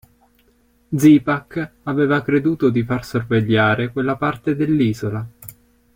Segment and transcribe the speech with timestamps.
[0.95, 5.23] Zipak aveva creduto di far sorvegliare quella parte dell'isola.